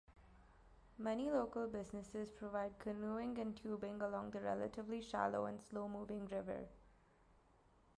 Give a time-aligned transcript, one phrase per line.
[0.97, 6.65] Many local businesses provide canoeing and tubing along the relatively shallow and slow-moving river.